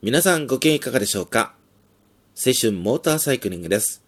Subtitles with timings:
[0.00, 1.54] 皆さんご機嫌いかがでしょうか？
[2.36, 4.00] 青春モーターサイクリングです。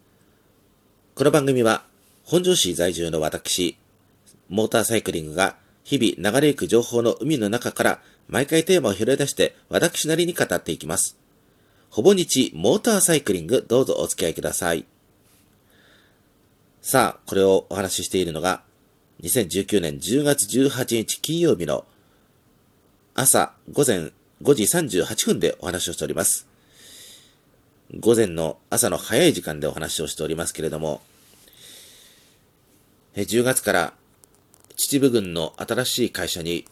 [1.16, 1.82] この番組は
[2.22, 3.76] 本庄市在住の私、
[4.48, 11.18] モーターサイクリングが日々流れゆく情報の海の中から毎回テーマを拾い出して私なりに語っていきます。
[11.90, 14.84] ほぼ日モーターサイクリングどうぞお付き合いください。
[16.82, 18.62] さあ、これをお話ししているのが
[19.24, 21.84] 2019年10月18日金曜日の
[23.16, 24.12] 朝午前
[24.42, 26.46] 5時38分でお話をしております。
[27.98, 31.02] 午前の朝の早い時間でお話をしておりますけれども、
[33.16, 33.92] 10月から
[34.76, 36.64] 秩父郡の新しい会社に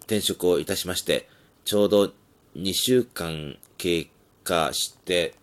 [0.00, 1.28] 転職をいたしまして、
[1.64, 2.12] ちょうど
[2.56, 4.08] 2週間経
[4.44, 5.34] 過して、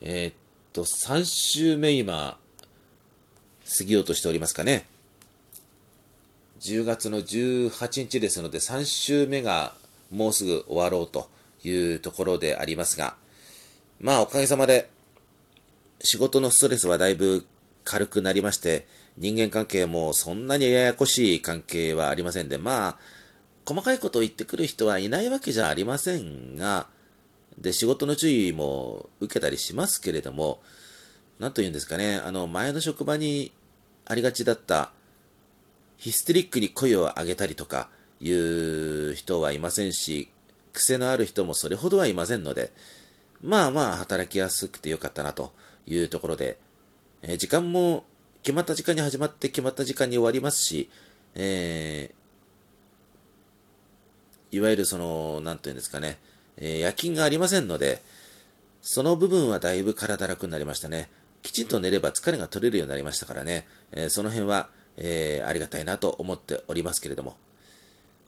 [0.00, 0.34] えー、っ
[0.72, 2.38] と、3週目今、
[3.78, 4.86] 過ぎようとしておりますかね。
[6.60, 9.74] 10月の18日ですので、3週目が
[10.10, 11.28] もうすぐ終わろうと
[11.62, 13.16] いうところでありますが、
[14.00, 14.90] まあおかげさまで
[16.00, 17.46] 仕事のストレスはだいぶ
[17.84, 22.96] 軽くなりまして、人間関係もそんなにややこしい関係はありませんで、まあ、
[23.66, 26.88] 細かいことを言ってくる人はいないわけじゃありませんが、
[27.58, 30.60] で、仕事の注意も受けたりしますけれども、
[31.38, 33.52] なんと言うんですかね、あの、前の職場に
[34.04, 34.92] ありがちだった、
[35.96, 37.88] ヒステリックに声を上げたりとか、
[38.20, 40.28] いう人はいませんし、
[40.72, 42.72] 癖のある人もそれほどはいませんので、
[43.42, 45.52] まあまあ働きやすくてよかったなと
[45.86, 46.58] いうところで、
[47.22, 48.04] えー、時間も
[48.42, 50.90] 決まった時間に始まって決まった時間に終わりますし、
[51.34, 56.18] えー、いわゆるその、なんていうんですかね、
[56.56, 58.02] えー、夜勤がありませんので、
[58.82, 61.10] その部分はだいぶ体楽になりましたね。
[61.42, 67.36] きちんと寝れば疲れが取れるようになりましたからね、えー、その辺は、えー、ありがたいなと思っておりますけれども。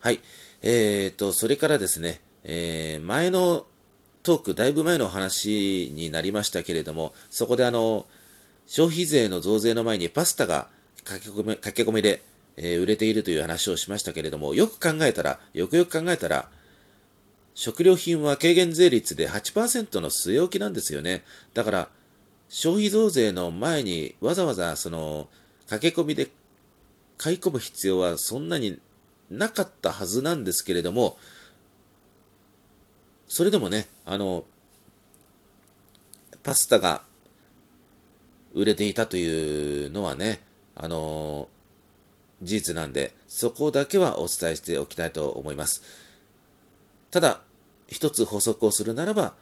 [0.07, 0.21] はい。
[0.62, 3.67] えーと、それからですね、えー、前の
[4.23, 8.07] トーク、だいぶ前の話になりましたけれども、そこであの、
[8.69, 10.69] 消費税の増税の前にパスタが
[11.03, 12.22] 駆け込み駆け込みで、
[12.56, 16.50] えー、売れているという話をしましたけれども、よく考えたら、よくよく考えたら、
[17.56, 21.25] 食料品は軽減税率で8%の据え置きなんですよね。
[21.53, 21.89] だから、
[22.49, 25.27] 消費増税の前にわざわざその
[25.69, 26.28] 駆け込みで
[27.19, 28.78] 買い込む必要はそんなに
[29.31, 31.19] なかったはずなんですけれども、
[33.28, 34.44] それでもね、あの、
[36.42, 37.03] パスタが
[38.54, 40.41] 売れていたというのはね、
[40.75, 41.48] あの、
[42.42, 45.82] 事実なんで、そこだけはお伝えしておきたいと思います。
[47.10, 47.41] ただ、
[47.88, 49.34] 一つ補足をするならば、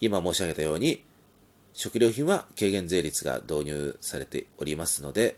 [0.00, 1.04] 今申し上げたように、
[1.72, 5.36] 食料品は軽減税率が導入されておりますので、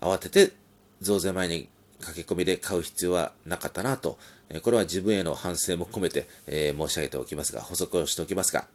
[0.00, 0.52] 慌てて
[1.00, 1.68] 増税前に
[2.00, 4.18] 駆け込みで買う必要はなかったなと、
[4.62, 8.66] これは自分への反省も込めて、え、申し上げておきますが、補足をしておきますが、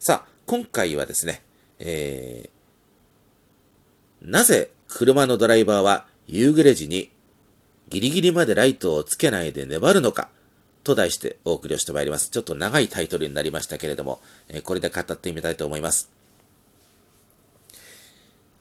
[0.00, 1.42] さあ、今回はですね、
[1.78, 7.10] えー、なぜ車のドライバーは夕暮れ時に
[7.88, 10.28] ギリギリまでライトをつけないで粘るのか
[10.82, 12.30] と題してお送りをしてまいります。
[12.30, 16.10] ちょっと長いタイトルになりましたけれども、え、これで語ってみたいと思います。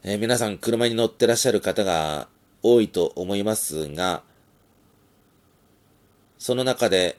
[0.04, 2.28] えー、皆さん車に乗ってらっしゃる方が
[2.64, 4.24] 多いと思いますが、
[6.40, 7.18] その中で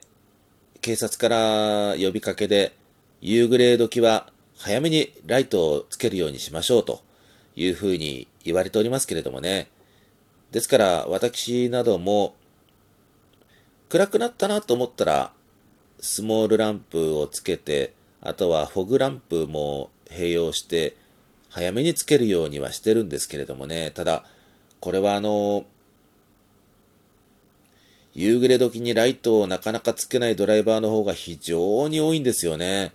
[0.81, 2.73] 警察から呼びかけで、
[3.21, 7.01] 夕暮れ時は早めにライトをつけるようにしましょうと
[7.55, 9.69] いうふうに言われておりますけれどもね。
[10.51, 12.35] ですから私なども
[13.89, 15.31] 暗くなったなと思ったら
[15.99, 20.95] スモールランプをつけて、あとはフォグランプも併用して
[21.49, 23.91] 早めにつけるようにはしてるんですけれどもね。
[23.91, 24.25] ただ
[24.79, 25.65] これはあの、
[28.13, 32.93] 夕暮れ時にライトをなかなかつけないドライバーの方が非常に多いんですよね。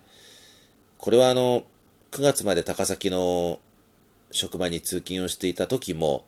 [0.97, 1.63] これはあの、
[2.11, 3.59] 9月まで高崎の
[4.31, 6.25] 職場に通勤をしていた時も、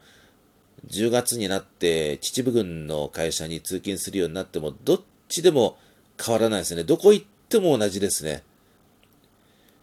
[0.87, 5.77] 10月になって秩父郡の会社に通勤するようになっても、どっちでも
[6.23, 6.83] 変わらないですね。
[6.83, 8.43] どこ行っても同じですね。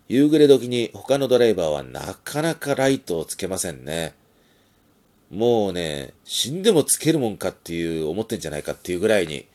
[0.09, 4.15] 夕暮れ時に他のドライバーはなかなかライトをつけませんね。
[5.31, 9.47] もうね、死んでもつけるもんかっていう思ってんじゃないかっていうぐらいに、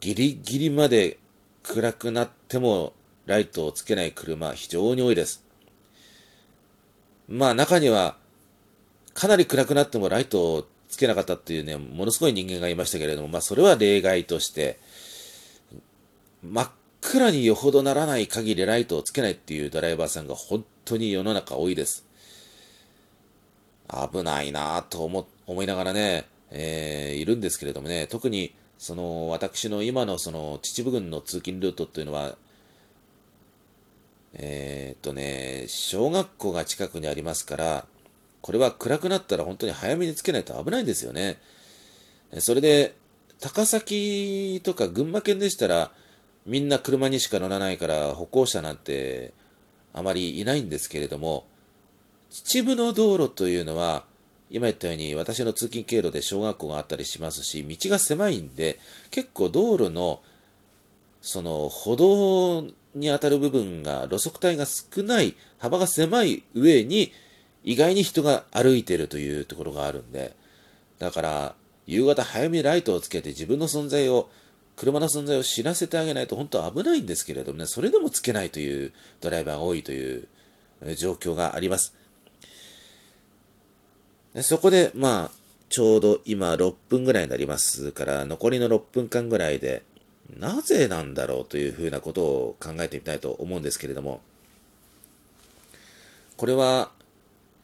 [0.00, 1.18] ギリギリまで
[1.62, 2.92] 暗くなっても
[3.26, 5.44] ライトをつけない車非常に多いです。
[7.28, 8.16] まあ中には、
[9.12, 14.78] かなり暗くなってもライトをつけなかったっていうね、ものすごい人間がいましたけれども、まあそれは例外として、
[16.42, 16.70] 真っ
[17.02, 22.05] 暗によほどならない限りライトをつけないっていうドライバーさんが本当に世の中多いです。
[23.88, 32.36] 危ないなと思思いながらね、えー、いるんですけれどもね、特にその私の今のその秩父郡の通勤ルートっていうのは、
[34.34, 37.86] えー、っとね、小学校が近くにありますから、
[38.42, 41.38] これは暗くなったら本当に早めにつけないと危ないんですよね。
[42.38, 42.94] それで、
[43.40, 45.90] 高崎とか群馬県でしたら、
[46.44, 49.32] みんな車にしか乗らないから歩行者なんて
[49.92, 51.46] あまりいないんですけれども、
[52.30, 54.04] 秩父の道路というのは、
[54.50, 58.78] 今言ったように私の通勤経路で小学校があったりしますし、道が狭いんで、
[59.10, 60.20] 結構道路の
[61.20, 62.62] その歩道
[62.94, 67.12] に当たる部分が路側帯が少ない、幅が狭い上に
[67.64, 70.36] 意外に人が歩いてるというところがあるんで、
[70.98, 71.54] だから
[71.86, 74.28] 夕方早めにライトをつけて自分の存在を、
[74.76, 80.28] 車の存在を知らせてあげないと本当は危ないんですけれどもね、それでもつけないというドライバーが多いという
[80.96, 81.94] 状況があります。
[84.36, 85.36] でそこで、まあ、
[85.70, 89.82] ちょうど今6分ぐらいになりますから、残りの6分間ぐらいで、
[90.38, 94.20] なぜなんだろうというふうなことを考えてみたいと思うんですけれども、
[96.36, 96.90] これは、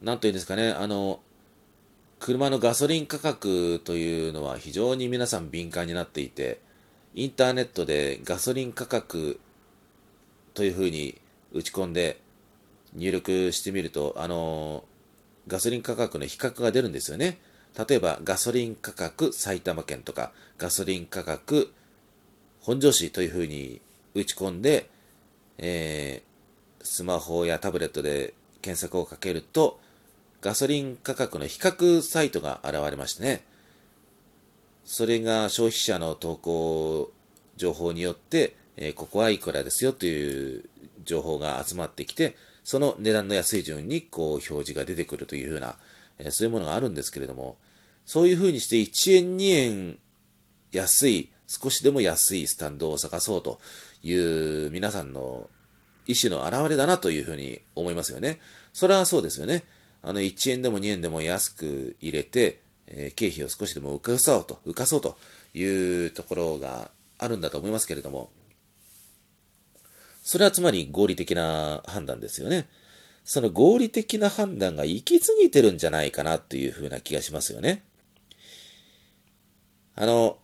[0.00, 1.20] なんというんですかね、あの、
[2.18, 6.58] 車のガソリン価格というのは非常に皆さん敏感になっていて、
[7.14, 9.38] インターネットでガソリン価格
[10.54, 11.20] というふうに
[11.52, 12.18] 打ち込んで
[12.94, 14.84] 入力してみると、あの、
[15.48, 17.38] ガソリン価格の比較が出るんですよね。
[17.88, 21.72] 例えば、ガソリン価格埼玉県とか、ガソリン価格
[22.60, 23.80] 本庄市というふうに
[24.14, 24.88] 打ち込んで、
[25.58, 29.80] えー、スマホやタブレットで検索をかけると、
[30.40, 33.44] ガソリン価格の比較サイトが現れましてね、
[34.84, 37.12] それが消費者の投稿
[37.56, 40.64] 情報によって、えー、ここはいくらですよという
[41.04, 45.76] 情報が集まってきて、その値段の安い順にこう表示が出てくるというふうな、
[46.18, 47.56] え、そういうものがあるんですけれども、
[48.06, 49.98] そういうふうにして1円2円
[50.72, 53.60] 安い、少しでも安いスタンドを探そうと
[54.02, 55.50] いう皆さんの
[56.06, 58.40] 意思の表れだなというふうに思いますよね。
[58.72, 59.64] それはそうですよね。
[60.02, 65.16] あの1円でも2円でも安く入れて、え、経費を少しでも浮かそうと、浮かそうと
[65.54, 65.64] い
[66.06, 68.30] うところがあるんだと思いますけれども、
[70.22, 72.68] それはつまり合理的な判断ですよね。
[73.24, 77.82] その合理的な判断が行き過ぎてるんじゃないかなというふうな気がしますよね。
[79.94, 80.38] あの、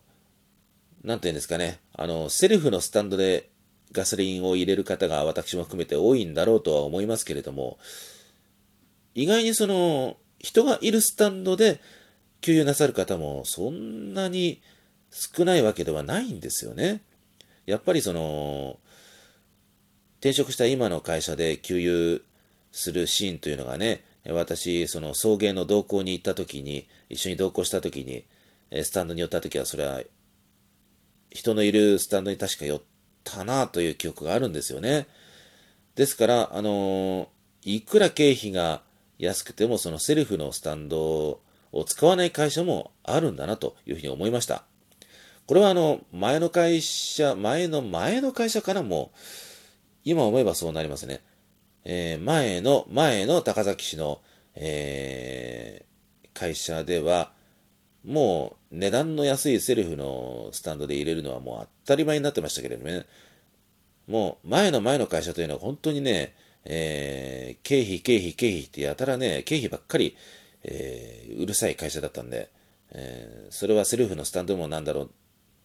[1.03, 3.49] なんて言うんですかね、あの、セルフのスタンドで
[3.91, 7.79] ガソリンを入れる方が私も含めて多いんだろうとは思いますけれども、
[9.15, 11.81] 意外にその、人がいるスタンドで
[12.41, 14.61] 給油なさる方もそんなに
[15.11, 17.01] 少ないわけではないんですよね。
[17.65, 18.79] やっぱりその、
[20.19, 22.21] 転職した今の会社で給油
[22.71, 28.25] するシーンというのがね、私、その送迎の同行に行った時に、一緒に同行した時に、
[28.83, 30.01] スタンドに寄った時は、それは、
[31.31, 32.81] 人のいるスタンドに確か寄っ
[33.23, 35.07] たなという記憶があるんですよね。
[35.95, 37.29] ですから、あの
[37.63, 38.81] いくら経費が
[39.19, 44.63] 安くても、そのセルフのスタンドを使わない会社もあるんだなというふうに思いました。
[45.45, 49.11] これはあの、前の会社、前の前の会社からも、
[50.09, 51.21] 今思えばそうなりますね。
[51.85, 54.21] えー、前の、前の高崎市の、
[54.55, 57.31] えー、会社では、
[58.05, 63.05] もう値段の安いセルフのスタンドで入れるのはもう当たり前になってましたけれどもね、
[64.07, 66.33] もう前の前の会社というのは本当にね、
[66.65, 70.17] えー、経費、経費、経費ってやたらね、経費ばっかり、
[70.63, 72.49] えー、うるさい会社だったんで、
[72.91, 75.11] えー、それはセルフのスタンドもなんだろう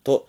[0.02, 0.28] と、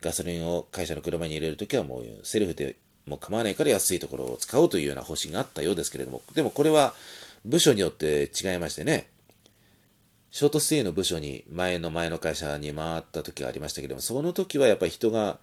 [0.00, 6.94] ガソリンを会社の車に入れるときはもうセルフでもう構わないから安いところを使おうというような方針があったようですけれども、でもこれは
[7.44, 9.08] 部署によって違いましてね、
[10.30, 15.38] ショートステイの部署に前の前の会社に回った時がありましたけれども、その時はやっぱり人が、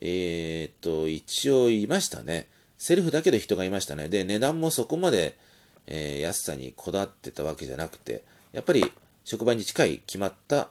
[0.00, 2.48] えー、っと、一応いましたね。
[2.76, 4.10] セルフだけど人がいましたね。
[4.10, 5.38] で、値段もそこまで、
[5.86, 8.84] えー、安さにこだわってたわけじゃなくて、やっぱり
[9.24, 10.68] 職場に近い決まった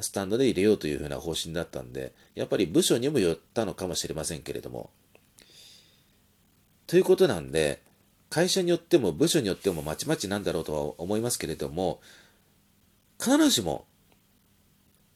[0.00, 4.90] スタンドで入れようというふうな方針だったんで、やっぱり部署にもよったのかもしれませんけれども、
[6.86, 7.82] ということなんで、
[8.30, 12.00] 会社によっても部署によってもまちまちなんだろうとは思いますけれども、
[13.18, 13.86] 必ずしも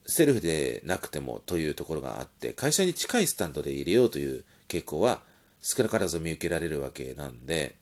[0.06, 5.22] セルフでなくてもというところがあって、会社に近いスタンドで入れようという傾向は
[5.60, 7.76] 少なからず見受けられるわけなんで、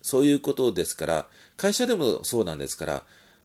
[0.00, 3.04] そういうことですから、会社でもそうなんですから、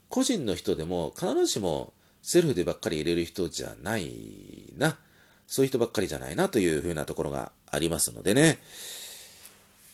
[0.10, 4.98] 個人の人でも必ずしもセルフでばっかり入れる人じゃないな。
[5.46, 8.60] そういう人ばっかりじゃないなというふうなところがありますのでね。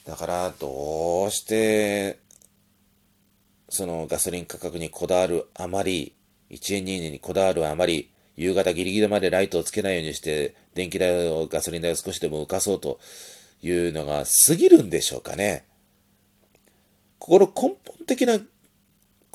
[0.06, 2.20] だから、どうして、
[3.70, 6.13] そのガソリン価格にこだわるあまり、
[6.51, 13.00] 1円2円にこだわるあまり、夕方ギリギリまでライトをつけないようにして、電気代を、ガソリン代を少しでも浮かそうと
[13.62, 15.65] いうのが過ぎるんでしょうかね。
[17.20, 18.39] この根本的な、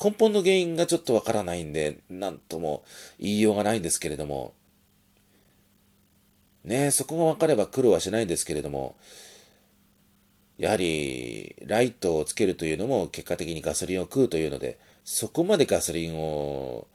[0.01, 2.83] 根本の原因がちょっとわからないんで、なんとも
[3.19, 4.53] 言いようがないんですけれども、
[6.63, 8.95] ねそこが分かれば苦労はしないんですけれども、
[10.57, 16.87] やはりライトをつけるというのも結果的にガソリンを食うというので、そこまでガソリンを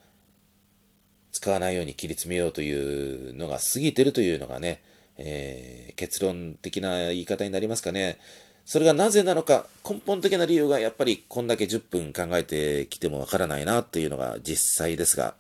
[1.33, 4.83] 使わないように切り詰めようというのが過ぎてるというのがね、
[5.17, 8.19] えー、結論的な言い方になりますかね。
[8.67, 15.35] それがなぜなのか、根本的な理由がやっぱりこんだけ10分考えてきてもわからないなというのが実際ですが、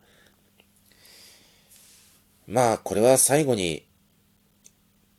[2.46, 3.84] まあこれは最後に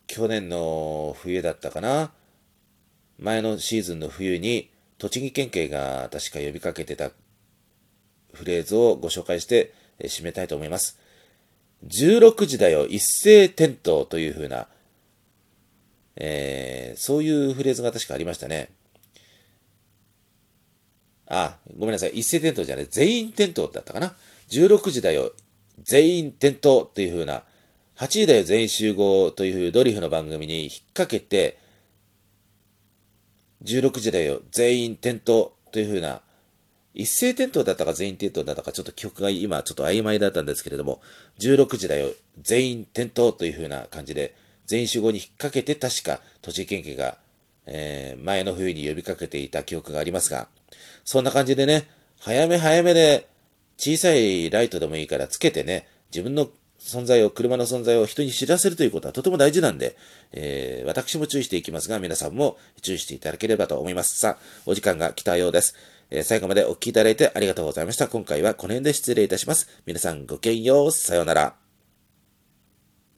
[0.07, 2.11] 去年の冬だったかな。
[3.19, 7.11] 前のシーズンの冬に栃木県警が確か呼びかけてた
[8.33, 10.99] フレーズをご紹介して締めたいと思います。
[11.87, 14.67] 16時だよ、一斉点灯というふうな、
[16.15, 18.69] えー、そういうフレーズが確かありましたね。
[21.27, 22.11] あ、ごめんなさい。
[22.11, 22.87] 一斉点灯じゃない。
[22.89, 24.15] 全員点灯だったかな。
[24.49, 25.31] 16時だよ、
[25.83, 27.43] 全員点灯というふうな、
[27.97, 31.57] 8時だよ、全員集合というドリフの番組に引っ掛けて、
[33.63, 36.21] 16時だよ、全員点灯というふうな、
[36.93, 41.01] 一斉点灯だったか全員点灯だったか、ちょっと記憶が今ちょっと曖昧だったんですけれども、
[41.39, 42.09] 16時だよ、
[42.41, 44.35] 全員点灯というふうな感じで、
[44.65, 47.17] 全員集合に引っ掛けて確か栃木県警が、
[47.65, 50.49] えー、前の冬に呼びかけていた記憶がありますが、
[51.05, 51.87] そんな感じでね、
[52.19, 53.29] 早め早めで
[53.77, 56.49] 小さいライトでもいいからつけてね、自分の
[56.85, 59.97] 存在を、車の存在を人に知らせるということはとても大事なんで、
[60.31, 64.19] えー、私も注意していきますが、皆さんも注意していただければと思います。
[64.19, 65.75] さあ、お時間が来たようです。
[66.11, 68.07] えー、最後までお聴きいただいてありがとうございました。
[68.07, 69.67] 今回はこの辺で失礼いたします。
[69.87, 70.91] 皆さんごきげんよう。
[70.91, 71.64] さようなら。